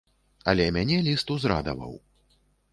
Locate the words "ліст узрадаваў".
1.09-1.93